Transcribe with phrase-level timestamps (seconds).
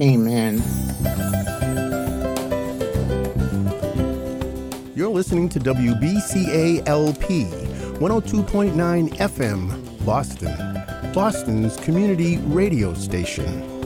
[0.00, 0.62] Amen.
[4.94, 7.18] You're listening to WBCALP
[7.98, 13.78] 102.9 FM, Boston, Boston's community radio station.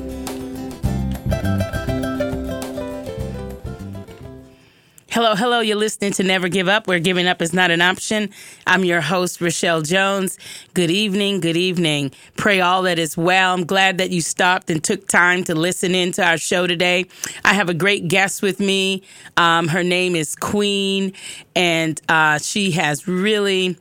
[5.22, 5.60] Hello, hello.
[5.60, 8.30] You're listening to Never Give Up, where giving up is not an option.
[8.66, 10.36] I'm your host, Rochelle Jones.
[10.74, 11.38] Good evening.
[11.38, 12.10] Good evening.
[12.36, 13.54] Pray all that is well.
[13.54, 17.06] I'm glad that you stopped and took time to listen in to our show today.
[17.44, 19.04] I have a great guest with me.
[19.36, 21.12] Um, her name is Queen,
[21.54, 23.76] and uh, she has really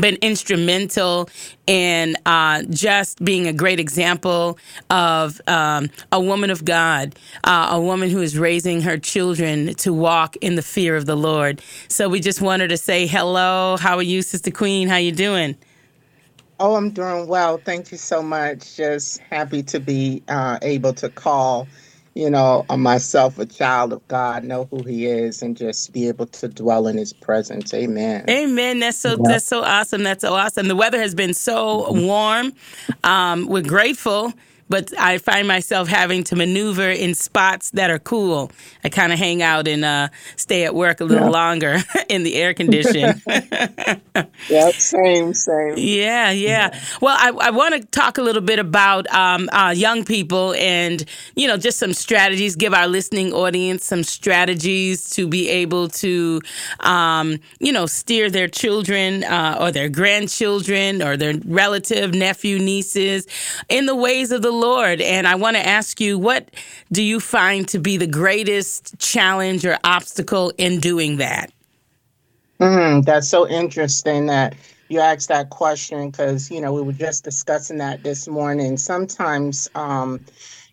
[0.00, 1.28] been instrumental
[1.66, 4.58] in uh, just being a great example
[4.90, 9.92] of um, a woman of God, uh, a woman who is raising her children to
[9.92, 11.62] walk in the fear of the Lord.
[11.88, 13.76] So we just wanted to say hello.
[13.78, 14.88] How are you, Sister Queen?
[14.88, 15.56] How you doing?
[16.58, 17.58] Oh, I'm doing well.
[17.58, 18.76] Thank you so much.
[18.76, 21.68] Just happy to be uh, able to call
[22.14, 26.26] you know, myself, a child of God, know who He is, and just be able
[26.26, 27.74] to dwell in His presence.
[27.74, 28.24] Amen.
[28.28, 28.80] Amen.
[28.80, 29.10] That's so.
[29.10, 29.16] Yeah.
[29.24, 30.02] That's so awesome.
[30.04, 30.68] That's so awesome.
[30.68, 32.52] The weather has been so warm.
[33.04, 34.32] Um, we're grateful
[34.68, 38.50] but I find myself having to maneuver in spots that are cool.
[38.82, 41.30] I kind of hang out and uh, stay at work a little yeah.
[41.30, 43.20] longer in the air condition.
[44.48, 45.74] yeah, same, same.
[45.76, 46.78] Yeah, yeah.
[47.00, 51.04] Well, I, I want to talk a little bit about um, uh, young people and,
[51.34, 56.40] you know, just some strategies, give our listening audience some strategies to be able to,
[56.80, 63.26] um, you know, steer their children uh, or their grandchildren or their relative, nephew, nieces
[63.68, 65.00] in the ways of the Lord.
[65.00, 66.50] And I want to ask you, what
[66.92, 71.52] do you find to be the greatest challenge or obstacle in doing that?
[72.60, 74.54] Mm, that's so interesting that
[74.88, 78.76] you asked that question because, you know, we were just discussing that this morning.
[78.76, 80.24] Sometimes, um,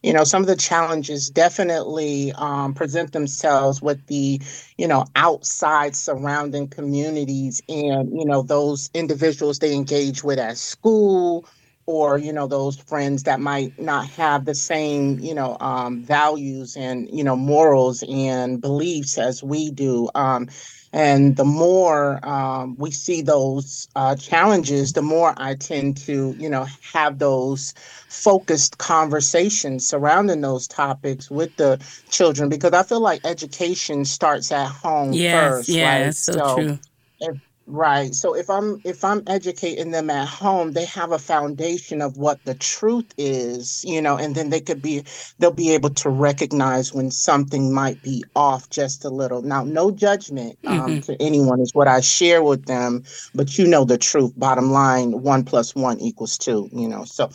[0.03, 4.41] you know, some of the challenges definitely um, present themselves with the,
[4.77, 11.45] you know, outside surrounding communities and, you know, those individuals they engage with at school
[11.91, 16.77] or you know those friends that might not have the same you know um, values
[16.77, 20.47] and you know morals and beliefs as we do um,
[20.93, 26.49] and the more um, we see those uh, challenges the more i tend to you
[26.49, 27.73] know have those
[28.09, 31.77] focused conversations surrounding those topics with the
[32.09, 36.39] children because i feel like education starts at home yes, first yeah, right so, so
[36.39, 36.79] true.
[37.19, 37.35] if
[37.71, 38.13] Right.
[38.13, 42.43] So if I'm if I'm educating them at home, they have a foundation of what
[42.43, 45.05] the truth is, you know, and then they could be
[45.39, 49.41] they'll be able to recognize when something might be off just a little.
[49.41, 50.99] Now, no judgment um, mm-hmm.
[50.99, 54.33] to anyone is what I share with them, but you know the truth.
[54.35, 56.67] Bottom line, one plus one equals two.
[56.73, 57.29] You know, so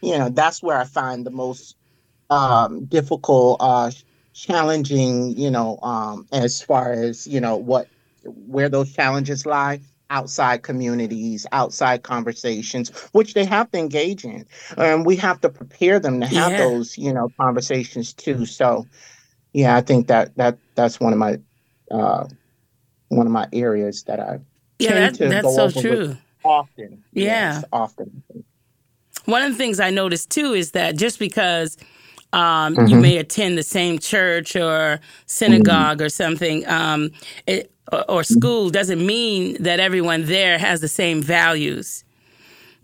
[0.00, 1.76] you know that's where I find the most
[2.30, 3.90] um, difficult, uh,
[4.32, 5.36] challenging.
[5.36, 7.88] You know, um, as far as you know what
[8.24, 14.46] where those challenges lie outside communities, outside conversations, which they have to engage in.
[14.76, 16.58] And we have to prepare them to have yeah.
[16.58, 18.44] those, you know, conversations too.
[18.44, 18.86] So
[19.52, 21.38] yeah, I think that that that's one of my
[21.90, 22.26] uh
[23.08, 24.38] one of my areas that I
[24.78, 26.16] yeah, that, that's so true.
[26.44, 27.04] Often.
[27.12, 27.24] Yeah.
[27.54, 28.22] Yes, often.
[29.26, 31.78] One of the things I noticed too is that just because
[32.32, 32.86] um, mm-hmm.
[32.86, 36.06] you may attend the same church or synagogue mm-hmm.
[36.06, 36.66] or something.
[36.66, 37.10] Um,
[37.46, 42.04] it, or, school doesn't mean that everyone there has the same values.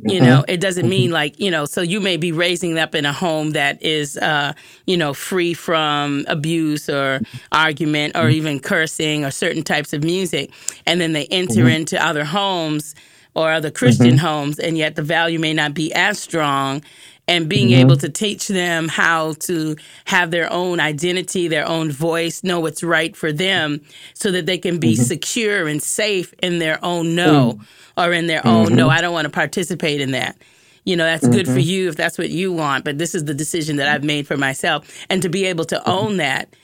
[0.00, 0.50] You know, mm-hmm.
[0.50, 3.50] it doesn't mean like, you know, so you may be raising up in a home
[3.52, 4.52] that is, uh,
[4.86, 7.20] you know, free from abuse or
[7.50, 10.52] argument or even cursing or certain types of music.
[10.86, 11.68] And then they enter mm-hmm.
[11.68, 12.94] into other homes
[13.34, 14.26] or other Christian mm-hmm.
[14.26, 16.82] homes, and yet the value may not be as strong
[17.28, 17.80] and being mm-hmm.
[17.80, 22.82] able to teach them how to have their own identity, their own voice, know what's
[22.82, 23.80] right for them
[24.14, 25.02] so that they can be mm-hmm.
[25.02, 28.00] secure and safe in their own no mm-hmm.
[28.00, 28.98] or in their own no, mm-hmm.
[28.98, 30.36] I don't want to participate in that.
[30.84, 31.60] You know, that's good for mm-hmm.
[31.60, 34.38] you if that's what you want, but this is the decision that I've made for
[34.38, 34.90] myself.
[35.10, 35.90] And to be able to mm-hmm.
[35.90, 36.56] own that.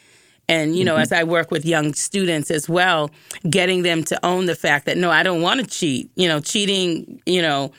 [0.47, 3.11] And, you know, as I work with young students as well,
[3.49, 6.11] getting them to own the fact that, no, I don't want to cheat.
[6.17, 7.73] You know, cheating, you know,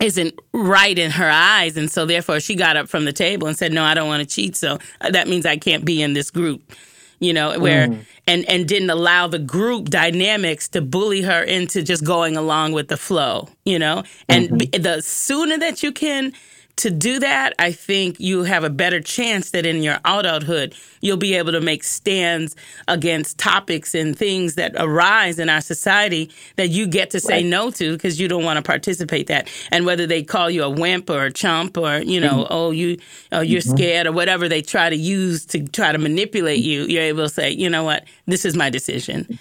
[0.00, 3.56] isn't right in her eyes and so therefore she got up from the table and
[3.56, 6.12] said no i don't want to cheat so uh, that means i can't be in
[6.12, 6.72] this group
[7.20, 8.04] you know where mm.
[8.26, 12.88] and and didn't allow the group dynamics to bully her into just going along with
[12.88, 14.82] the flow you know and mm-hmm.
[14.82, 16.32] the sooner that you can
[16.78, 21.16] to do that, I think you have a better chance that in your adulthood, you'll
[21.16, 26.68] be able to make stands against topics and things that arise in our society that
[26.68, 27.46] you get to say right.
[27.46, 29.48] no to because you don't want to participate that.
[29.70, 32.52] And whether they call you a wimp or a chump or, you know, mm-hmm.
[32.52, 32.98] oh, you,
[33.32, 33.76] oh, you're mm-hmm.
[33.76, 37.28] scared or whatever they try to use to try to manipulate you, you're able to
[37.28, 39.38] say, you know what, this is my decision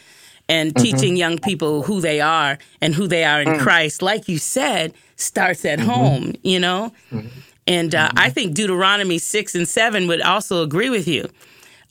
[0.49, 0.83] and mm-hmm.
[0.83, 3.59] teaching young people who they are and who they are in mm.
[3.59, 5.89] Christ, like you said, starts at mm-hmm.
[5.89, 6.93] home, you know?
[7.11, 7.27] Mm-hmm.
[7.67, 11.29] And uh, I think Deuteronomy 6 and 7 would also agree with you.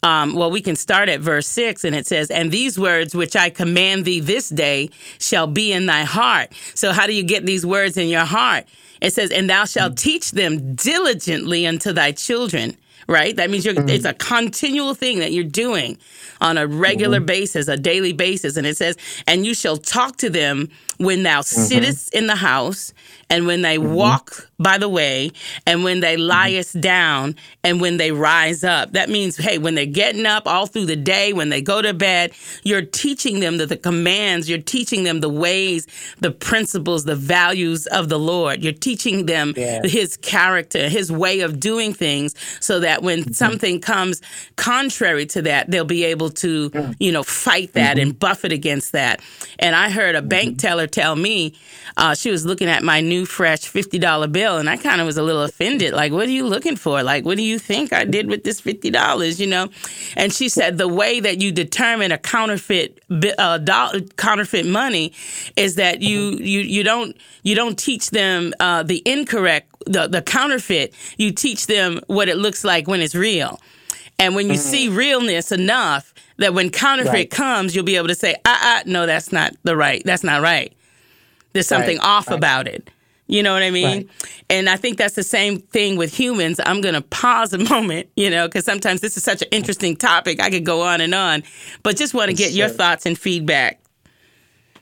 [0.02, 3.34] Um, well, we can start at verse 6, and it says, And these words which
[3.34, 6.52] I command thee this day shall be in thy heart.
[6.74, 8.66] So, how do you get these words in your heart?
[9.00, 9.98] It says, And thou shalt mm.
[9.98, 12.76] teach them diligently unto thy children
[13.08, 13.36] right?
[13.36, 13.88] That means mm-hmm.
[13.88, 15.98] it's a continual thing that you're doing
[16.40, 17.26] on a regular mm-hmm.
[17.26, 18.56] basis, a daily basis.
[18.56, 20.68] And it says, and you shall talk to them
[20.98, 21.60] when thou mm-hmm.
[21.60, 22.92] sittest in the house
[23.28, 23.92] and when they mm-hmm.
[23.92, 25.30] walk by the way,
[25.66, 26.30] and when they mm-hmm.
[26.30, 28.92] liest down, and when they rise up.
[28.92, 31.92] That means, hey, when they're getting up all through the day, when they go to
[31.92, 32.32] bed,
[32.62, 35.86] you're teaching them the, the commands, you're teaching them the ways,
[36.20, 38.64] the principles, the values of the Lord.
[38.64, 39.82] You're teaching them yeah.
[39.84, 43.32] his character, his way of doing things, so that when mm-hmm.
[43.32, 44.22] something comes
[44.56, 46.92] contrary to that, they'll be able to, mm-hmm.
[46.98, 48.10] you know, fight that mm-hmm.
[48.10, 49.20] and buffet against that.
[49.58, 50.68] And I heard a bank mm-hmm.
[50.86, 51.54] Tell me,
[51.96, 55.16] uh, she was looking at my new fresh $50 bill and I kind of was
[55.16, 55.92] a little offended.
[55.92, 57.02] Like, what are you looking for?
[57.02, 59.68] Like, what do you think I did with this $50, you know?
[60.16, 63.00] And she said the way that you determine a counterfeit
[63.38, 65.12] uh, dollar, counterfeit money
[65.56, 70.22] is that you, you, you don't, you don't teach them uh, the incorrect, the, the
[70.22, 70.94] counterfeit.
[71.16, 73.60] You teach them what it looks like when it's real.
[74.18, 74.62] And when you mm-hmm.
[74.62, 77.30] see realness enough, that when counterfeit right.
[77.30, 80.02] comes, you'll be able to say, ah, ah, no, that's not the right.
[80.04, 80.72] That's not right.
[81.52, 82.06] There's something right.
[82.06, 82.36] off right.
[82.36, 82.90] about it.
[83.28, 84.08] You know what I mean?
[84.48, 86.60] And I think that's the same thing with humans.
[86.64, 89.96] I'm going to pause a moment, you know, because sometimes this is such an interesting
[89.96, 90.40] topic.
[90.40, 91.42] I could go on and on,
[91.82, 92.58] but just want to get sure.
[92.58, 93.80] your thoughts and feedback.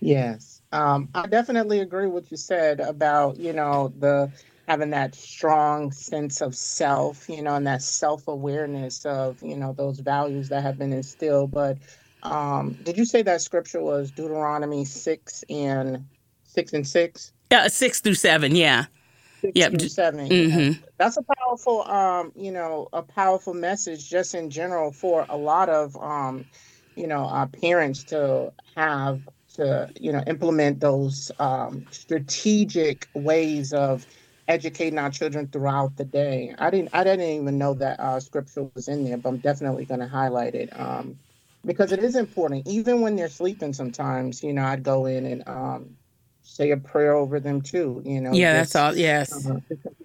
[0.01, 0.61] Yes.
[0.73, 4.31] Um, I definitely agree with what you said about, you know, the
[4.69, 9.73] having that strong sense of self, you know, and that self awareness of, you know,
[9.73, 11.51] those values that have been instilled.
[11.51, 11.79] But
[12.23, 16.07] um, did you say that scripture was Deuteronomy 6 and
[16.45, 17.33] 6 and 6?
[17.51, 18.57] Yeah, six through seven.
[18.57, 18.87] Yeah.
[19.41, 19.79] Six yep.
[19.79, 20.83] through 7 mm-hmm.
[20.97, 25.69] That's a powerful, um, you know, a powerful message just in general for a lot
[25.69, 26.47] of, um,
[26.97, 29.21] you know, uh, parents to have
[29.55, 34.07] to, you know, implement those um, strategic ways of
[34.49, 36.55] educating our children throughout the day.
[36.59, 39.87] I didn't, I didn't even know that uh, scripture was in there, but I'm definitely
[39.87, 41.17] going to highlight it um,
[41.65, 42.67] because it is important.
[42.69, 45.97] Even when they're sleeping, sometimes, you know, I'd go in and um,
[46.45, 49.55] say a prayer over them too you know yeah just, that's all yes uh,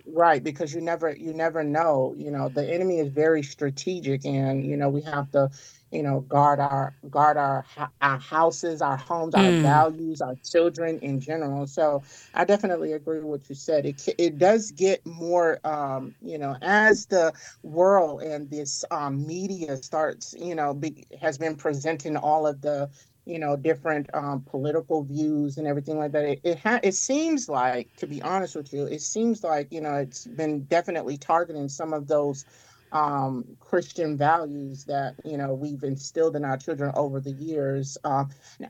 [0.07, 4.65] right because you never you never know you know the enemy is very strategic and
[4.65, 5.49] you know we have to
[5.91, 7.65] you know guard our guard our
[8.01, 9.61] our houses our homes our mm.
[9.61, 12.01] values our children in general so
[12.33, 16.55] i definitely agree with what you said it it does get more um you know
[16.61, 17.31] as the
[17.63, 22.89] world and this um media starts you know be, has been presenting all of the
[23.25, 27.47] you know different um, political views and everything like that it it, ha- it seems
[27.47, 31.69] like to be honest with you it seems like you know it's been definitely targeting
[31.69, 32.45] some of those
[32.91, 38.25] um, christian values that you know we've instilled in our children over the years uh,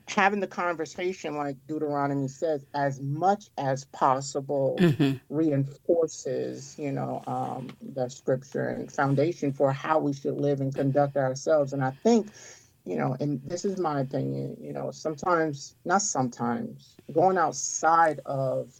[0.07, 5.17] having the conversation like deuteronomy says as much as possible mm-hmm.
[5.29, 11.17] reinforces you know um, the scripture and foundation for how we should live and conduct
[11.17, 12.27] ourselves and i think
[12.89, 18.73] you know, and this is my opinion, you know, sometimes, not sometimes, going outside of,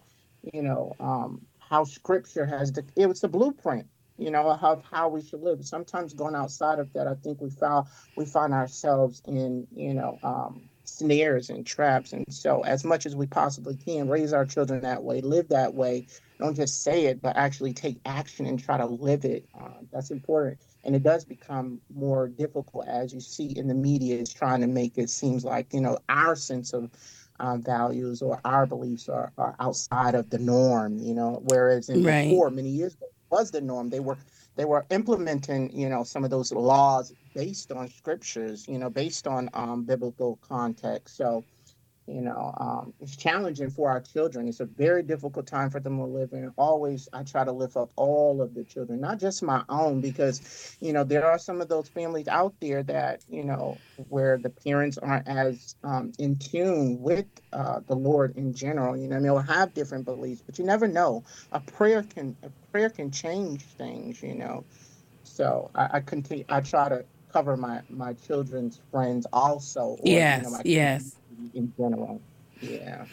[0.52, 3.86] you know, um, how scripture has, the, it was the blueprint,
[4.20, 5.66] you know, of how we should live.
[5.66, 10.20] Sometimes going outside of that, I think we found, we find ourselves in, you know,
[10.24, 12.14] um, snares and traps.
[12.14, 15.74] And so, as much as we possibly can, raise our children that way, live that
[15.74, 16.08] way.
[16.40, 19.46] Don't just say it, but actually take action and try to live it.
[19.60, 24.18] Uh, that's important and it does become more difficult as you see in the media
[24.18, 26.90] is trying to make it seems like you know our sense of
[27.40, 32.04] um, values or our beliefs are, are outside of the norm you know whereas in
[32.04, 32.30] right.
[32.30, 34.18] before many years ago was the norm they were
[34.56, 39.28] they were implementing you know some of those laws based on scriptures you know based
[39.28, 41.18] on um, biblical context.
[41.18, 41.44] So
[42.10, 44.48] you know um, it's challenging for our children.
[44.50, 46.52] It's a very difficult time for them to live in.
[46.58, 50.78] Always i try to lift up all of the children not just my own because
[50.82, 54.50] you know there are some of those families out there that you know where the
[54.50, 59.20] parents aren't as um, in tune with uh, the lord in general you know I
[59.20, 61.24] mean, they'll have different beliefs but you never know.
[61.52, 64.66] A prayer can a prayer can change things you know.
[65.24, 70.28] So i, I continue i try to cover my my children's friends also or, yes
[70.28, 71.19] you know, yes
[71.54, 72.22] in general.
[72.62, 73.06] Yeah.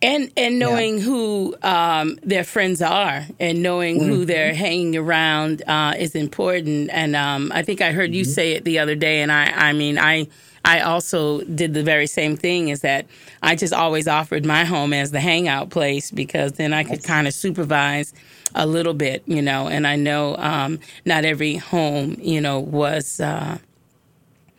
[0.00, 1.04] And and knowing yeah.
[1.04, 4.08] who um, their friends are and knowing mm-hmm.
[4.08, 6.90] who they're hanging around uh, is important.
[6.92, 8.14] And um, I think I heard mm-hmm.
[8.14, 9.22] you say it the other day.
[9.22, 10.26] And I I mean I
[10.64, 12.68] I also did the very same thing.
[12.68, 13.06] Is that
[13.42, 17.28] I just always offered my home as the hangout place because then I could kind
[17.28, 18.12] of supervise
[18.56, 19.68] a little bit, you know.
[19.68, 23.20] And I know um, not every home, you know, was.
[23.20, 23.58] Uh,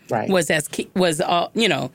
[0.09, 0.29] right.
[0.29, 1.91] was as was all you know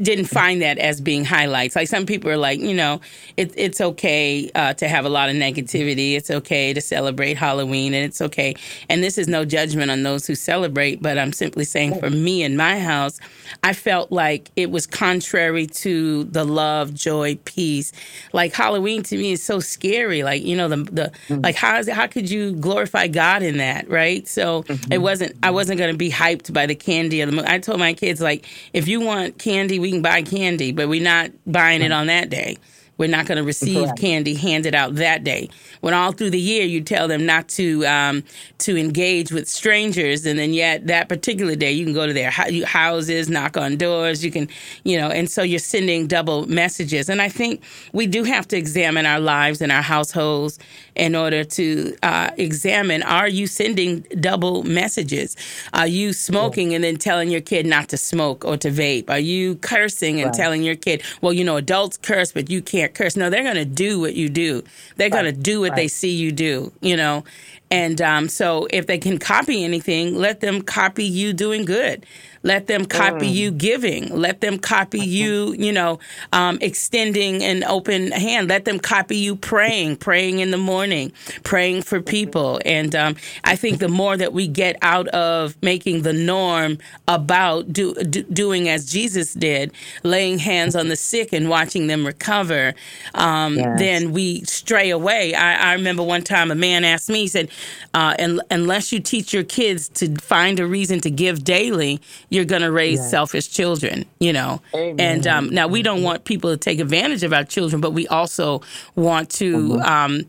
[0.00, 1.76] didn't find that as being highlights.
[1.76, 3.00] Like some people are like, you know,
[3.36, 6.14] it, it's okay uh, to have a lot of negativity.
[6.14, 8.54] It's okay to celebrate Halloween, and it's okay.
[8.88, 12.42] And this is no judgment on those who celebrate, but I'm simply saying for me
[12.42, 13.20] in my house,
[13.62, 17.92] I felt like it was contrary to the love, joy, peace.
[18.32, 20.22] Like Halloween to me is so scary.
[20.22, 21.42] Like you know, the the mm-hmm.
[21.42, 24.26] like how is it, how could you glorify God in that, right?
[24.26, 24.92] So mm-hmm.
[24.92, 25.36] it wasn't.
[25.42, 27.47] I wasn't going to be hyped by the candy of the.
[27.48, 31.02] I told my kids like, if you want candy we can buy candy, but we're
[31.02, 32.58] not buying it on that day.
[32.98, 33.98] We're not going to receive Correct.
[33.98, 35.48] candy handed out that day.
[35.80, 38.24] When all through the year you tell them not to um,
[38.58, 42.30] to engage with strangers, and then yet that particular day you can go to their
[42.30, 44.24] houses, knock on doors.
[44.24, 44.48] You can,
[44.84, 47.08] you know, and so you're sending double messages.
[47.08, 47.62] And I think
[47.92, 50.58] we do have to examine our lives and our households
[50.96, 55.36] in order to uh, examine: Are you sending double messages?
[55.72, 56.76] Are you smoking yeah.
[56.76, 59.08] and then telling your kid not to smoke or to vape?
[59.08, 60.34] Are you cursing and right.
[60.34, 63.16] telling your kid, well, you know, adults curse, but you can't curse.
[63.16, 64.62] No, they're going to do what you do.
[64.96, 65.22] They're right.
[65.22, 65.76] going to do what right.
[65.76, 67.24] they see you do, you know.
[67.70, 72.06] And um, so if they can copy anything, let them copy you doing good.
[72.42, 73.34] Let them copy mm.
[73.34, 74.14] you giving.
[74.14, 75.08] Let them copy mm-hmm.
[75.08, 75.98] you, you know,
[76.32, 78.48] um, extending an open hand.
[78.48, 82.08] Let them copy you praying, praying in the morning, praying for mm-hmm.
[82.08, 82.60] people.
[82.64, 87.72] And um, I think the more that we get out of making the norm about
[87.72, 89.72] do, do, doing as Jesus did,
[90.02, 92.74] laying hands on the sick and watching them recover,
[93.14, 93.78] um, yes.
[93.78, 95.34] then we stray away.
[95.34, 97.50] I, I, remember one time a man asked me, he said,
[97.94, 98.14] uh,
[98.50, 102.70] unless you teach your kids to find a reason to give daily, you're going to
[102.70, 103.10] raise yes.
[103.10, 104.60] selfish children, you know.
[104.74, 105.00] Amen.
[105.00, 108.06] And um, now we don't want people to take advantage of our children, but we
[108.08, 108.62] also
[108.94, 110.26] want to um,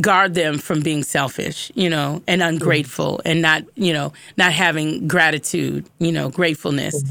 [0.00, 5.08] guard them from being selfish, you know, and ungrateful and not, you know, not having
[5.08, 7.02] gratitude, you know, gratefulness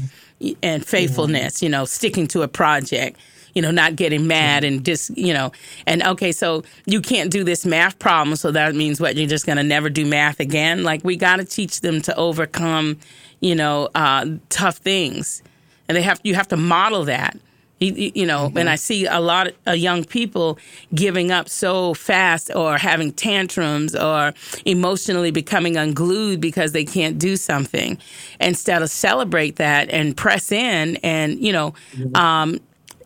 [0.62, 3.18] and faithfulness, you know, sticking to a project
[3.54, 5.52] you know, not getting mad and just, you know,
[5.86, 8.36] and okay, so you can't do this math problem.
[8.36, 9.16] So that means what?
[9.16, 10.82] You're just going to never do math again?
[10.82, 12.98] Like, we got to teach them to overcome
[13.40, 15.42] you know, uh, tough things,
[15.88, 17.38] and they have you have to model that.
[17.80, 18.58] You, you know, mm-hmm.
[18.58, 20.58] and I see a lot of young people
[20.92, 27.36] giving up so fast or having tantrums or emotionally becoming unglued because they can't do
[27.36, 27.96] something.
[28.40, 32.16] Instead of celebrate that and press in and, you know, mm-hmm.
[32.16, 32.58] um,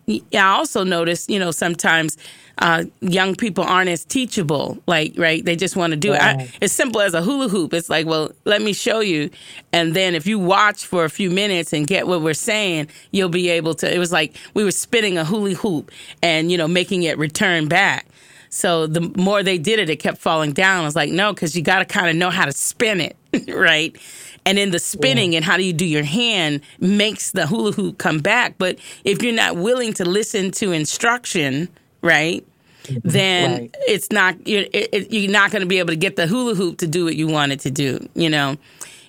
[0.07, 2.17] I also notice, you know, sometimes
[2.59, 4.77] uh, young people aren't as teachable.
[4.85, 5.43] Like, right?
[5.43, 6.41] They just want to do right.
[6.41, 6.41] it.
[6.41, 7.73] I, it's simple as a hula hoop.
[7.73, 9.29] It's like, well, let me show you.
[9.71, 13.29] And then if you watch for a few minutes and get what we're saying, you'll
[13.29, 13.93] be able to.
[13.93, 15.91] It was like we were spinning a hula hoop
[16.21, 18.07] and, you know, making it return back.
[18.49, 20.83] So the more they did it, it kept falling down.
[20.83, 23.17] I was like, no, because you got to kind of know how to spin it,
[23.47, 23.97] right?
[24.45, 25.37] And then the spinning yeah.
[25.37, 28.55] and how do you do your hand makes the hula hoop come back.
[28.57, 31.69] But if you're not willing to listen to instruction,
[32.01, 32.45] right?
[32.83, 33.09] Mm-hmm.
[33.09, 33.75] Then right.
[33.87, 36.79] it's not you're, it, you're not going to be able to get the hula hoop
[36.79, 38.05] to do what you want it to do.
[38.15, 38.57] You know.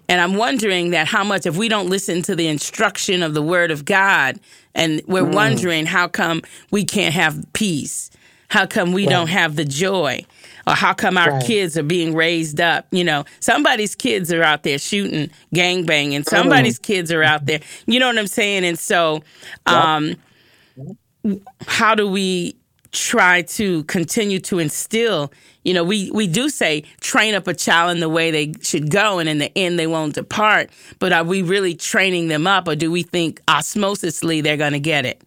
[0.08, 3.42] And I'm wondering that how much if we don't listen to the instruction of the
[3.42, 4.38] Word of God,
[4.74, 5.34] and we're mm.
[5.34, 8.10] wondering how come we can't have peace,
[8.48, 9.12] how come we right.
[9.12, 10.24] don't have the joy,
[10.66, 11.44] or how come our right.
[11.44, 12.86] kids are being raised up?
[12.90, 16.24] You know, somebody's kids are out there shooting, gang banging.
[16.24, 16.82] Somebody's mm.
[16.82, 17.60] kids are out there.
[17.86, 18.64] You know what I'm saying?
[18.64, 19.22] And so,
[19.66, 20.14] um,
[21.24, 21.38] yep.
[21.66, 22.56] how do we
[22.94, 25.32] try to continue to instill
[25.64, 28.88] you know we we do say train up a child in the way they should
[28.88, 32.68] go and in the end they won't depart but are we really training them up
[32.68, 35.22] or do we think osmosisly they're going to get it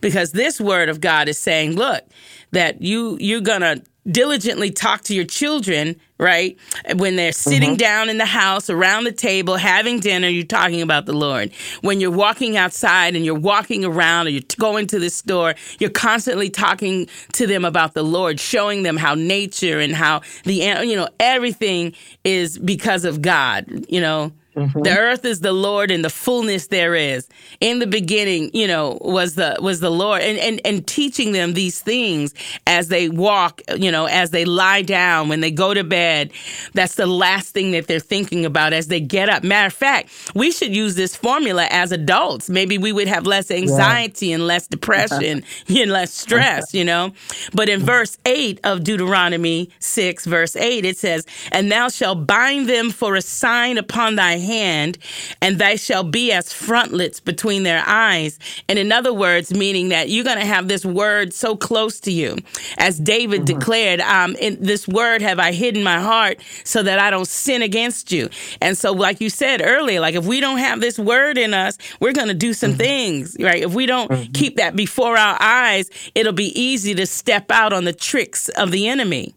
[0.00, 2.02] because this word of god is saying look
[2.50, 3.80] that you you're going to
[4.10, 6.58] diligently talk to your children, right?
[6.96, 7.76] When they're sitting mm-hmm.
[7.76, 11.52] down in the house around the table having dinner, you're talking about the Lord.
[11.82, 15.90] When you're walking outside and you're walking around or you're going to the store, you're
[15.90, 20.96] constantly talking to them about the Lord, showing them how nature and how the, you
[20.96, 24.32] know, everything is because of God, you know.
[24.58, 24.82] Mm-hmm.
[24.82, 27.28] The earth is the Lord and the fullness there is.
[27.60, 31.54] In the beginning, you know, was the was the Lord and, and and teaching them
[31.54, 32.34] these things
[32.66, 36.32] as they walk, you know, as they lie down, when they go to bed.
[36.74, 39.44] That's the last thing that they're thinking about as they get up.
[39.44, 42.50] Matter of fact, we should use this formula as adults.
[42.50, 44.36] Maybe we would have less anxiety yeah.
[44.36, 47.12] and less depression and less stress, you know.
[47.54, 52.68] But in verse 8 of Deuteronomy 6, verse 8, it says, And thou shalt bind
[52.68, 57.82] them for a sign upon thy hand, and they shall be as frontlets between their
[57.86, 58.38] eyes.
[58.68, 62.12] And in other words, meaning that you're going to have this word so close to
[62.12, 62.36] you.
[62.78, 63.58] As David mm-hmm.
[63.58, 67.62] declared, um, in this word have I hidden my heart so that I don't sin
[67.62, 68.28] against you.
[68.60, 71.78] And so, like you said earlier, like if we don't have this word in us,
[72.00, 72.78] we're going to do some mm-hmm.
[72.78, 73.62] things, right?
[73.62, 74.32] If we don't mm-hmm.
[74.32, 78.70] keep that before our eyes, it'll be easy to step out on the tricks of
[78.70, 79.34] the enemy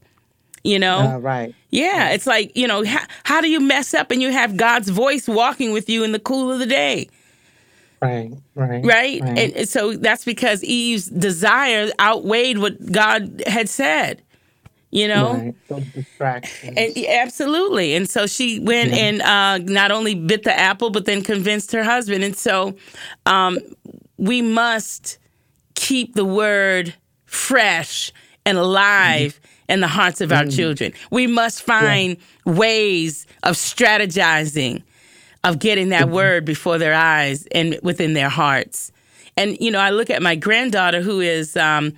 [0.64, 1.00] you know?
[1.00, 1.56] Uh, right.
[1.70, 2.14] Yeah, right.
[2.14, 5.28] it's like, you know, how, how do you mess up and you have God's voice
[5.28, 7.10] walking with you in the cool of the day?
[8.02, 8.84] Right, right.
[8.84, 9.22] Right?
[9.22, 9.56] right.
[9.56, 14.24] And so that's because Eve's desire outweighed what God had said.
[14.94, 15.54] You know,
[16.20, 16.46] right.
[16.64, 17.96] and, absolutely.
[17.96, 18.98] And so she went yeah.
[18.98, 22.26] and uh, not only bit the apple, but then convinced her husband.
[22.26, 22.76] And so
[23.26, 23.58] um,
[24.18, 25.18] we must
[25.76, 28.12] keep the word fresh
[28.46, 30.56] and alive mm-hmm in the hearts of our mm.
[30.56, 30.94] children.
[31.12, 32.54] We must find yeah.
[32.54, 34.84] ways of strategizing,
[35.44, 36.16] of getting that mm-hmm.
[36.16, 38.92] word before their eyes and within their hearts.
[39.38, 41.94] And, you know, I look at my granddaughter who is, um,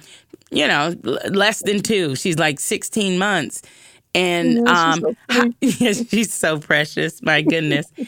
[0.52, 2.16] you know, less than two.
[2.16, 3.64] She's like 16 months.
[4.16, 5.02] And um,
[5.32, 7.22] so she's so precious.
[7.22, 7.92] My goodness.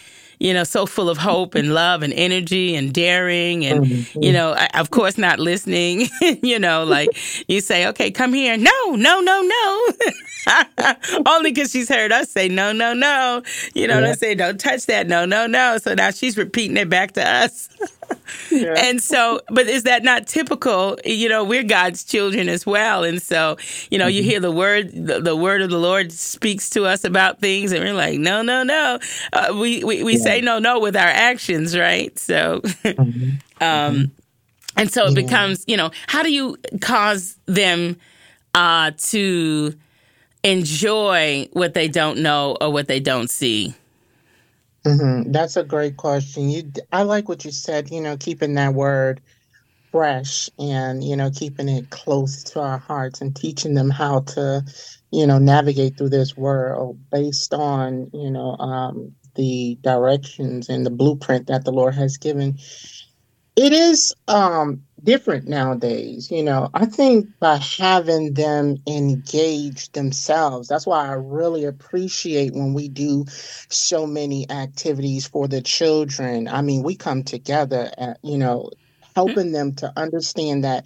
[0.45, 4.21] you know, so full of hope and love and energy and daring and, mm-hmm.
[4.21, 6.07] you know, of course not listening,
[6.43, 7.09] you know, like
[7.47, 8.55] you say, okay, come here.
[8.55, 9.93] No, no, no, no.
[11.25, 13.41] Only because she's heard us say, no, no, no.
[13.73, 14.07] You know, yeah.
[14.07, 15.07] they say, don't touch that.
[15.07, 15.79] No, no, no.
[15.79, 17.67] So now she's repeating it back to us.
[18.51, 18.73] yeah.
[18.77, 20.97] And so, but is that not typical?
[21.05, 23.03] You know, we're God's children as well.
[23.03, 23.57] And so,
[23.89, 24.15] you know, mm-hmm.
[24.15, 27.71] you hear the word, the, the, word of the Lord speaks to us about things
[27.71, 28.99] and we're like, no, no, no.
[29.33, 30.23] Uh, we, we, we yeah.
[30.23, 32.17] say no, no with our actions, right?
[32.17, 33.29] So, mm-hmm.
[33.63, 34.11] um,
[34.77, 37.97] and so it becomes, you know, how do you cause them,
[38.53, 39.73] uh, to,
[40.45, 43.73] enjoy what they don't know or what they don't see?
[44.85, 45.31] Mm-hmm.
[45.31, 46.49] That's a great question.
[46.49, 47.91] You, I like what you said.
[47.91, 49.21] You know, keeping that word
[49.91, 54.63] fresh and you know keeping it close to our hearts and teaching them how to,
[55.11, 60.91] you know, navigate through this world based on you know um, the directions and the
[60.91, 62.57] blueprint that the Lord has given.
[63.55, 66.31] It is um, different nowadays.
[66.31, 72.73] You know, I think by having them engage themselves, that's why I really appreciate when
[72.73, 73.25] we do
[73.69, 76.49] so many activities for the children.
[76.49, 78.71] I mean, we come together, at, you know,
[79.15, 80.85] helping them to understand that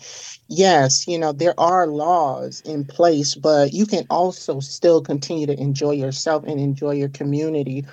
[0.49, 5.59] yes you know there are laws in place but you can also still continue to
[5.59, 7.85] enjoy yourself and enjoy your community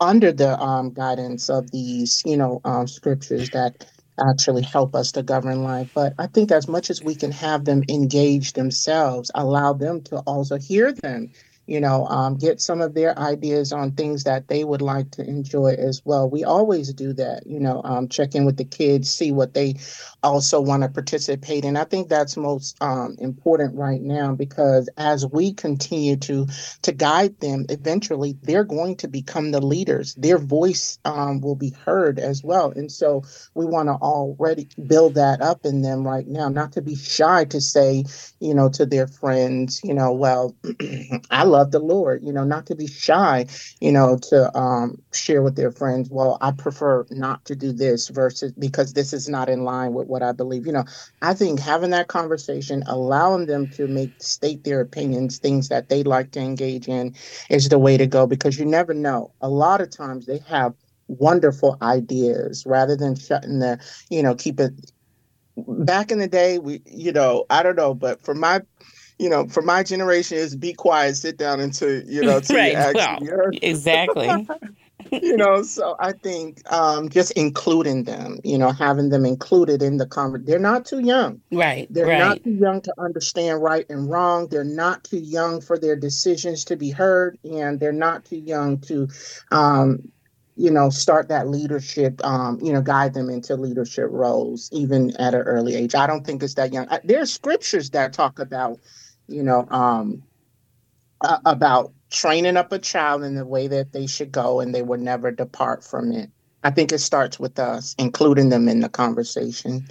[0.00, 3.86] under the um, guidance of these you know um, scriptures that
[4.18, 5.88] actually help us to govern life.
[5.94, 10.18] But I think as much as we can have them engage themselves, allow them to
[10.20, 11.30] also hear them
[11.68, 15.24] you know, um, get some of their ideas on things that they would like to
[15.24, 16.30] enjoy as well.
[16.30, 19.76] We always do that, you know, um, check in with the kids, see what they
[20.22, 21.76] also want to participate in.
[21.76, 26.46] I think that's most um, important right now because as we continue to
[26.82, 30.14] to guide them, eventually they're going to become the leaders.
[30.16, 35.14] Their voice um, will be heard as well, and so we want to already build
[35.14, 36.48] that up in them right now.
[36.48, 38.04] Not to be shy to say,
[38.40, 40.56] you know, to their friends, you know, well,
[41.30, 43.46] I love love the Lord, you know, not to be shy,
[43.80, 48.08] you know, to um, share with their friends, well, I prefer not to do this
[48.08, 50.66] versus because this is not in line with what I believe.
[50.66, 50.84] You know,
[51.22, 56.04] I think having that conversation, allowing them to make state their opinions, things that they
[56.04, 57.14] like to engage in,
[57.50, 59.32] is the way to go because you never know.
[59.40, 60.74] A lot of times they have
[61.08, 64.72] wonderful ideas rather than shutting the, you know, keep it
[65.66, 68.60] back in the day we you know i don't know but for my
[69.18, 72.94] you know, for my generation is be quiet, sit down until you know, until right.
[72.94, 74.46] well, exactly.
[75.12, 79.96] you know, so I think um, just including them, you know, having them included in
[79.96, 80.46] the conversation.
[80.46, 81.40] They're not too young.
[81.52, 81.86] Right.
[81.90, 82.18] They're right.
[82.18, 84.48] not too young to understand right and wrong.
[84.48, 88.78] They're not too young for their decisions to be heard, and they're not too young
[88.82, 89.08] to,
[89.50, 90.10] um,
[90.56, 92.22] you know, start that leadership.
[92.24, 95.94] Um, you know, guide them into leadership roles even at an early age.
[95.94, 96.88] I don't think it's that young.
[97.04, 98.80] There's scriptures that talk about,
[99.28, 100.22] you know, um,
[101.44, 104.98] about training up a child in the way that they should go and they will
[104.98, 106.30] never depart from it.
[106.64, 109.86] I think it starts with us, including them in the conversation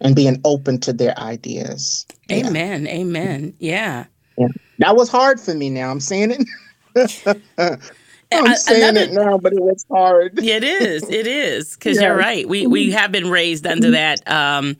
[0.00, 2.06] and being open to their ideas.
[2.30, 2.86] Amen.
[2.86, 2.92] Yeah.
[2.92, 3.54] Amen.
[3.58, 4.06] Yeah.
[4.36, 4.48] yeah.
[4.78, 5.90] That was hard for me now.
[5.90, 6.46] I'm saying
[6.94, 7.42] it.
[8.32, 10.38] I'm saying Another, it now, but it was hard.
[10.38, 11.08] it is.
[11.08, 12.08] It is because yeah.
[12.08, 12.48] you're right.
[12.48, 14.76] We we have been raised under that, um,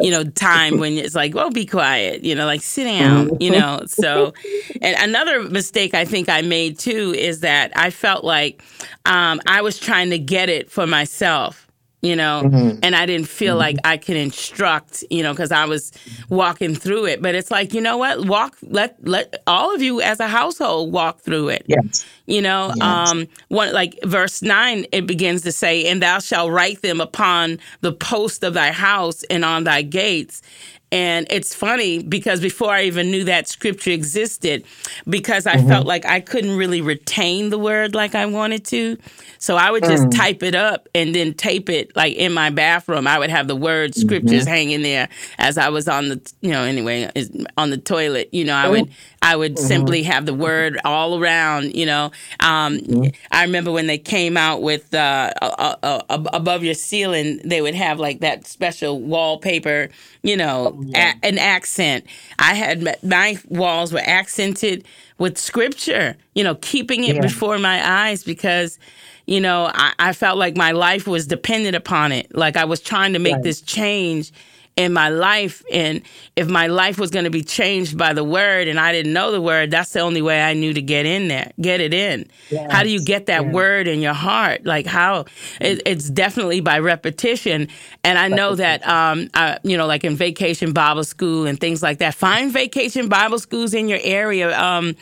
[0.00, 2.22] you know, time when it's like, well, be quiet.
[2.24, 3.40] You know, like sit down.
[3.40, 3.82] You know.
[3.86, 4.32] So,
[4.80, 8.62] and another mistake I think I made too is that I felt like
[9.06, 11.63] um, I was trying to get it for myself
[12.04, 12.78] you know, mm-hmm.
[12.82, 13.60] and I didn't feel mm-hmm.
[13.60, 15.90] like I could instruct, you know, because I was
[16.28, 17.22] walking through it.
[17.22, 18.26] But it's like, you know what?
[18.26, 21.64] Walk, let let all of you as a household walk through it.
[21.66, 22.04] Yes.
[22.26, 23.10] You know, yes.
[23.10, 27.58] um, one like verse nine, it begins to say, "And thou shalt write them upon
[27.80, 30.42] the post of thy house and on thy gates."
[30.92, 34.64] And it's funny because before I even knew that scripture existed,
[35.08, 35.68] because I mm-hmm.
[35.68, 38.96] felt like I couldn't really retain the word like I wanted to.
[39.38, 40.16] So I would just mm.
[40.16, 43.08] type it up and then tape it like in my bathroom.
[43.08, 44.54] I would have the word scriptures mm-hmm.
[44.54, 47.10] hanging there as I was on the, you know, anyway,
[47.56, 48.28] on the toilet.
[48.32, 48.90] You know, I would
[49.24, 49.66] I would mm-hmm.
[49.66, 52.12] simply have the word all around, you know.
[52.40, 53.08] Um, mm-hmm.
[53.30, 57.74] I remember when they came out with uh, uh, uh, above your ceiling, they would
[57.74, 59.88] have like that special wallpaper,
[60.22, 61.14] you know, oh, yeah.
[61.22, 62.04] a- an accent.
[62.38, 64.84] I had my walls were accented
[65.16, 67.22] with scripture, you know, keeping it yeah.
[67.22, 68.78] before my eyes because
[69.26, 72.36] you know, I, I, felt like my life was dependent upon it.
[72.36, 73.42] Like I was trying to make right.
[73.42, 74.34] this change
[74.76, 75.62] in my life.
[75.70, 76.02] And
[76.34, 79.30] if my life was going to be changed by the word and I didn't know
[79.30, 82.28] the word, that's the only way I knew to get in there, get it in.
[82.50, 82.72] Yes.
[82.72, 83.54] How do you get that yes.
[83.54, 84.64] word in your heart?
[84.66, 85.26] Like how
[85.60, 87.68] it, it's definitely by repetition.
[88.02, 91.82] And I know that, um, I, you know, like in vacation Bible school and things
[91.82, 94.96] like that, find vacation Bible schools in your area, um,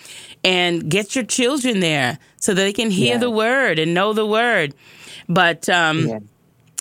[0.44, 4.26] and get your children there so that they can hear the word and know the
[4.26, 4.74] word.
[5.28, 6.28] But, um,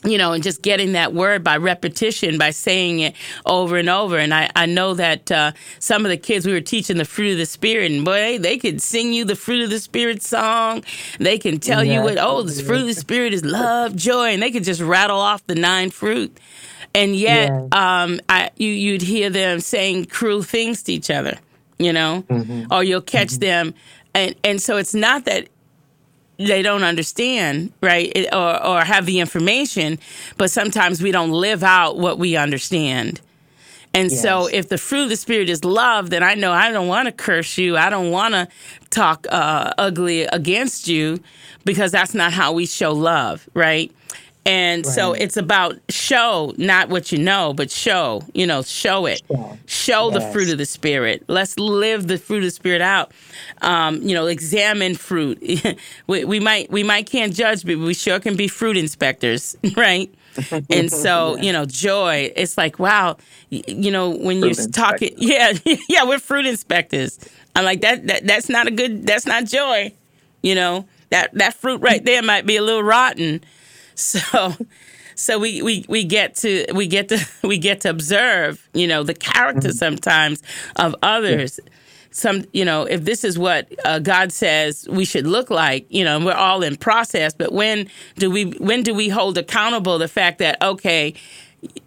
[0.03, 4.17] you know, and just getting that word by repetition, by saying it over and over.
[4.17, 7.33] And I, I know that uh, some of the kids we were teaching the fruit
[7.33, 10.23] of the spirit, and boy, they, they could sing you the fruit of the spirit
[10.23, 10.83] song.
[11.19, 11.99] They can tell yeah.
[11.99, 14.81] you what, oh, the fruit of the spirit is love, joy, and they could just
[14.81, 16.35] rattle off the nine fruit.
[16.93, 18.03] And yet, yeah.
[18.03, 21.37] um, I, you, you'd hear them saying cruel things to each other,
[21.77, 22.73] you know, mm-hmm.
[22.73, 23.39] or you'll catch mm-hmm.
[23.39, 23.73] them.
[24.13, 25.47] And, and so it's not that
[26.47, 29.99] they don't understand, right, it, or or have the information,
[30.38, 33.21] but sometimes we don't live out what we understand.
[33.93, 34.21] And yes.
[34.21, 37.08] so, if the fruit of the spirit is love, then I know I don't want
[37.08, 37.75] to curse you.
[37.75, 38.47] I don't want to
[38.89, 41.19] talk uh, ugly against you
[41.65, 43.91] because that's not how we show love, right?
[44.43, 44.95] And right.
[44.95, 49.21] so it's about show, not what you know, but show, you know, show it.
[49.27, 50.13] Show, show yes.
[50.15, 51.23] the fruit of the Spirit.
[51.27, 53.12] Let's live the fruit of the Spirit out.
[53.62, 55.39] Um, you know, examine fruit.
[56.08, 60.12] we, we, might, we might can't judge, but we sure can be fruit inspectors, right?
[60.71, 61.41] and so, yeah.
[61.43, 63.17] you know, joy, it's like, wow,
[63.51, 65.54] you know, when fruit you're talking, yeah,
[65.88, 67.19] yeah, we're fruit inspectors.
[67.56, 69.93] I'm like, that, that, that's not a good, that's not joy.
[70.41, 73.43] You know, that, that fruit right there might be a little rotten
[73.95, 74.56] so
[75.15, 79.04] so we, we, we get to we get to we get to observe you know
[79.04, 79.77] the character mm-hmm.
[79.77, 80.41] sometimes
[80.77, 81.71] of others yeah.
[82.12, 86.04] some you know if this is what uh, god says we should look like you
[86.04, 90.08] know we're all in process but when do we when do we hold accountable the
[90.08, 91.13] fact that okay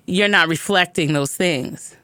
[0.06, 1.96] you're not reflecting those things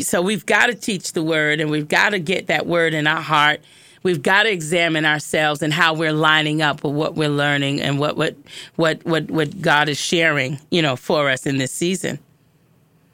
[0.00, 3.06] so we've got to teach the word and we've got to get that word in
[3.06, 3.60] our heart
[4.06, 7.98] we've got to examine ourselves and how we're lining up with what we're learning and
[7.98, 8.36] what what
[8.76, 12.20] what what, what God is sharing, you know, for us in this season.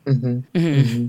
[0.05, 0.27] Mm-hmm.
[0.27, 0.59] Mm-hmm.
[0.59, 1.09] Mm-hmm.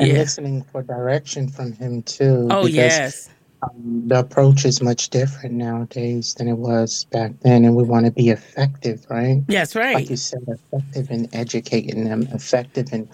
[0.00, 0.18] And yeah.
[0.18, 2.48] listening for direction from Him too.
[2.50, 3.30] Oh yes.
[3.62, 8.06] Um, the approach is much different nowadays than it was back then, and we want
[8.06, 9.42] to be effective, right?
[9.48, 9.94] Yes, right.
[9.94, 13.08] Like you said, effective in educating them, effective in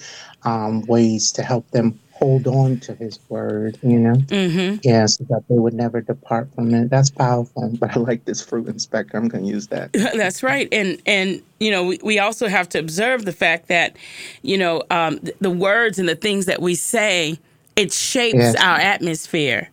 [0.45, 4.15] um, ways to help them hold on to his word, you know?
[4.15, 4.79] Mm-hmm.
[4.85, 6.89] Yeah, so that they would never depart from it.
[6.89, 7.73] That's powerful.
[7.79, 9.17] But I like this fruit inspector.
[9.17, 9.93] I'm going to use that.
[9.93, 10.69] That's right.
[10.71, 13.97] And, and you know, we, we also have to observe the fact that,
[14.43, 17.39] you know, um, the, the words and the things that we say,
[17.75, 18.55] it shapes yes.
[18.57, 19.71] our atmosphere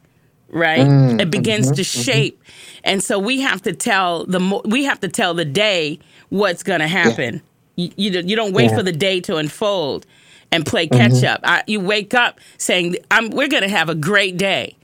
[0.53, 0.85] right?
[0.85, 2.01] Mm, it begins mm-hmm, to mm-hmm.
[2.01, 2.43] shape.
[2.43, 2.79] Mm-hmm.
[2.83, 6.81] And so we have to tell the we have to tell the day what's going
[6.81, 7.35] to happen.
[7.77, 7.87] Yeah.
[7.95, 8.75] You, you, you don't wait yeah.
[8.75, 10.05] for the day to unfold
[10.51, 11.33] and play catch mm-hmm.
[11.33, 11.41] up.
[11.43, 14.75] I, you wake up saying, "We're going to have a great day.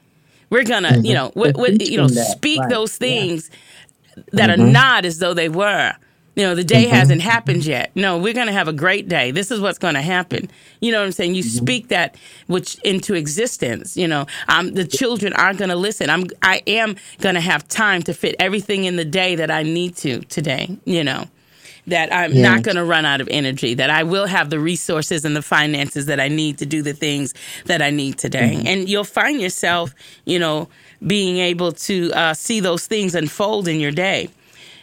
[0.49, 1.05] We're going to, mm-hmm.
[1.05, 2.69] you know, w- w- you know, speak right.
[2.69, 3.49] those things
[4.15, 4.23] yeah.
[4.33, 4.71] that are mm-hmm.
[4.71, 5.93] not as though they were."
[6.35, 6.93] You know, the day mm-hmm.
[6.93, 7.89] hasn't happened yet.
[7.95, 9.31] No, we're going to have a great day.
[9.31, 10.51] This is what's going to happen.
[10.81, 11.33] You know what I'm saying?
[11.33, 11.65] You mm-hmm.
[11.65, 13.97] speak that which into existence.
[13.97, 16.11] You know, um, the children aren't going to listen.
[16.11, 19.63] I'm, I am going to have time to fit everything in the day that I
[19.63, 20.77] need to today.
[20.85, 21.27] You know
[21.87, 22.53] that I'm yeah.
[22.53, 25.41] not going to run out of energy, that I will have the resources and the
[25.41, 27.33] finances that I need to do the things
[27.65, 28.55] that I need today.
[28.55, 28.67] Mm-hmm.
[28.67, 29.95] And you'll find yourself,
[30.25, 30.67] you know,
[31.05, 34.29] being able to uh, see those things unfold in your day,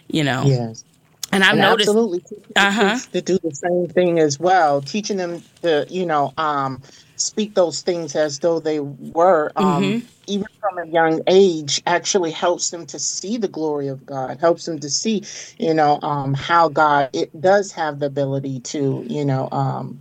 [0.09, 0.45] you know.
[0.45, 0.85] Yes.
[1.33, 2.23] And I've and noticed absolutely
[2.55, 2.99] uh-huh.
[3.13, 6.81] to do the same thing as well, teaching them to, you know, um,
[7.17, 10.07] speak those things as though they were, um, mm-hmm.
[10.27, 14.67] even from a young age, actually helps them to see the glory of God, helps
[14.67, 15.23] them to see,
[15.59, 20.01] you know, um, how God it does have the ability to, you know, um,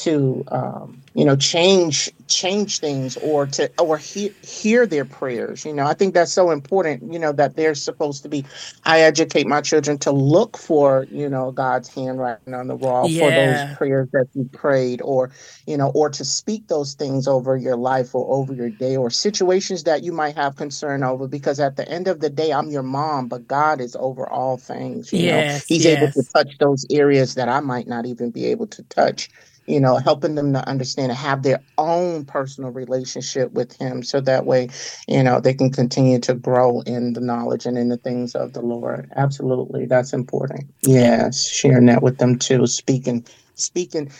[0.00, 5.74] to um, you know change change things or to or he, hear their prayers you
[5.74, 8.44] know i think that's so important you know that they're supposed to be
[8.84, 13.24] i educate my children to look for you know god's handwriting on the wall yeah.
[13.24, 15.30] for those prayers that you prayed or
[15.66, 19.10] you know or to speak those things over your life or over your day or
[19.10, 22.70] situations that you might have concern over because at the end of the day i'm
[22.70, 26.00] your mom but god is over all things you yes, know he's yes.
[26.00, 29.28] able to touch those areas that i might not even be able to touch
[29.70, 34.20] you know, helping them to understand and have their own personal relationship with Him so
[34.20, 34.68] that way,
[35.06, 38.52] you know, they can continue to grow in the knowledge and in the things of
[38.52, 39.10] the Lord.
[39.16, 39.86] Absolutely.
[39.86, 40.72] That's important.
[40.82, 41.48] Yes.
[41.48, 44.10] Sharing that with them too, speaking, speaking,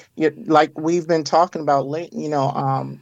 [0.46, 3.00] like we've been talking about late, you know, um,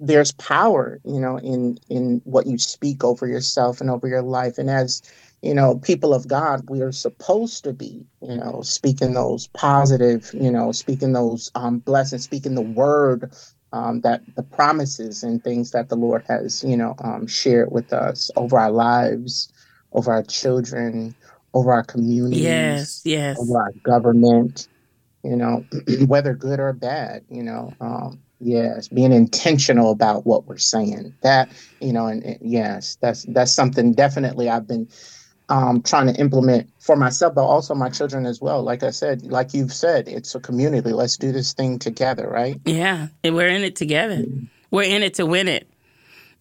[0.00, 4.58] there's power, you know, in in what you speak over yourself and over your life.
[4.58, 5.02] And as
[5.42, 10.30] you know, people of God, we are supposed to be, you know, speaking those positive,
[10.34, 13.32] you know, speaking those um, blessings, speaking the word
[13.72, 17.92] um, that the promises and things that the Lord has, you know, um, shared with
[17.92, 19.52] us over our lives,
[19.92, 21.14] over our children,
[21.54, 24.66] over our communities, yes, yes, over our government,
[25.22, 25.64] you know,
[26.06, 27.72] whether good or bad, you know.
[27.80, 33.24] Um, yes being intentional about what we're saying that you know and, and yes that's
[33.30, 34.88] that's something definitely i've been
[35.48, 38.62] um, trying to implement for myself, but also my children as well.
[38.62, 40.92] Like I said, like you've said, it's a community.
[40.92, 42.60] Let's do this thing together, right?
[42.64, 44.24] Yeah, and we're in it together.
[44.70, 45.68] We're in it to win it.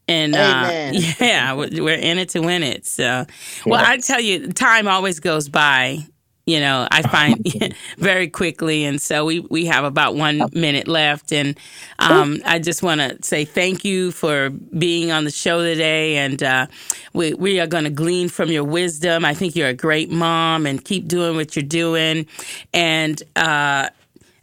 [0.09, 2.85] And uh, yeah, we're in it to win it.
[2.85, 3.25] So,
[3.65, 6.05] well, I tell you, time always goes by
[6.47, 8.85] you know, I find very quickly.
[8.85, 11.31] And so we, we have about one minute left.
[11.31, 11.55] And
[11.99, 16.17] um, I just want to say thank you for being on the show today.
[16.17, 16.67] And uh,
[17.13, 19.23] we, we are going to glean from your wisdom.
[19.25, 22.25] I think you're a great mom and keep doing what you're doing.
[22.73, 23.89] And, uh,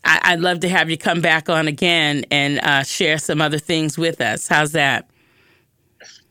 [0.06, 3.58] I, would love to have you come back on again and uh, share some other
[3.58, 4.46] things with us.
[4.46, 5.08] How's that?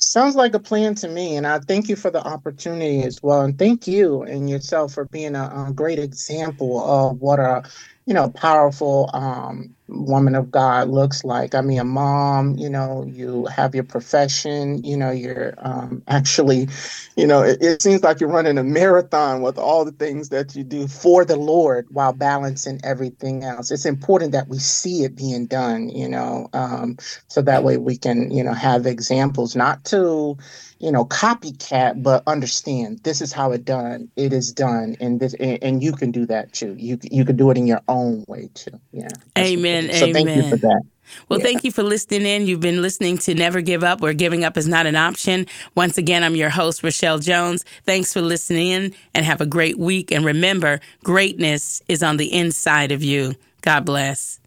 [0.04, 3.42] Sounds like a plan to me, and I thank you for the opportunity as well,
[3.42, 7.64] and thank you and yourself for being a, a great example of what a
[8.06, 11.56] you know powerful um, woman of God looks like.
[11.56, 16.68] I mean, a mom, you know, you have your profession, you know, you're um, actually,
[17.16, 20.56] you know, it, it, seems like you're running a marathon with all the things that
[20.56, 23.72] you do for the Lord while balancing everything else.
[23.72, 27.98] It's important that we see it being done, you know, um, so that way we
[27.98, 30.38] can, you know, have examples, not to,
[30.84, 34.12] you know, copycat, but understand this is how it done.
[34.18, 36.76] It is done, and this, and, and you can do that too.
[36.78, 38.78] You you can do it in your own way too.
[38.92, 39.08] Yeah.
[39.38, 39.90] Amen.
[39.94, 40.14] So Amen.
[40.14, 40.82] thank you for that.
[41.30, 41.46] Well, yeah.
[41.46, 42.48] thank you for listening in.
[42.48, 45.48] You've been listening to Never Give Up, where giving up is not an option.
[45.74, 47.64] Once again, I'm your host, Rochelle Jones.
[47.86, 50.12] Thanks for listening in and have a great week.
[50.12, 53.36] And remember, greatness is on the inside of you.
[53.62, 54.40] God bless.